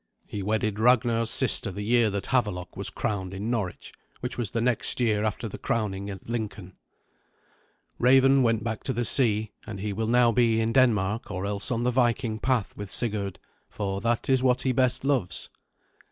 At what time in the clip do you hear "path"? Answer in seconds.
12.39-12.75